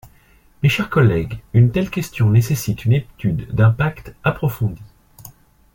Mes 0.63 0.69
chers 0.69 0.89
collègues, 0.89 1.43
une 1.53 1.71
telle 1.71 1.91
question 1.91 2.31
nécessite 2.31 2.85
une 2.85 2.93
étude 2.93 3.53
d’impact 3.53 4.15
approfondie. 4.23 4.81